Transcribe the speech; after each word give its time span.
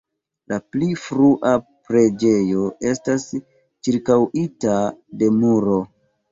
La 0.51 0.57
pli 0.75 0.87
frua 1.01 1.51
preĝejo 1.91 2.65
estas 2.93 3.29
ĉirkaŭita 3.89 4.83
de 5.23 5.33
muro. 5.41 5.81